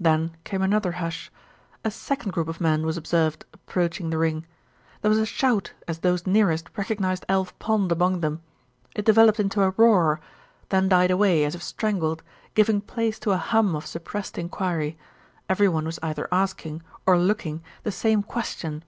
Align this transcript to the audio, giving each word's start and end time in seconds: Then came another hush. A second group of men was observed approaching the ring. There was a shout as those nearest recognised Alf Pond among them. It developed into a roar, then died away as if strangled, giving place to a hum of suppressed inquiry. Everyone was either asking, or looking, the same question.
Then 0.00 0.34
came 0.42 0.62
another 0.62 0.92
hush. 0.92 1.30
A 1.84 1.90
second 1.90 2.30
group 2.32 2.48
of 2.48 2.62
men 2.62 2.86
was 2.86 2.96
observed 2.96 3.44
approaching 3.52 4.08
the 4.08 4.16
ring. 4.16 4.46
There 5.02 5.10
was 5.10 5.18
a 5.18 5.26
shout 5.26 5.74
as 5.86 5.98
those 5.98 6.26
nearest 6.26 6.70
recognised 6.78 7.26
Alf 7.28 7.52
Pond 7.58 7.92
among 7.92 8.20
them. 8.20 8.40
It 8.94 9.04
developed 9.04 9.38
into 9.38 9.60
a 9.60 9.74
roar, 9.76 10.18
then 10.70 10.88
died 10.88 11.10
away 11.10 11.44
as 11.44 11.54
if 11.54 11.62
strangled, 11.62 12.22
giving 12.54 12.80
place 12.80 13.18
to 13.18 13.32
a 13.32 13.36
hum 13.36 13.76
of 13.76 13.84
suppressed 13.84 14.38
inquiry. 14.38 14.96
Everyone 15.46 15.84
was 15.84 15.98
either 16.02 16.26
asking, 16.32 16.82
or 17.04 17.18
looking, 17.18 17.62
the 17.82 17.92
same 17.92 18.22
question. 18.22 18.82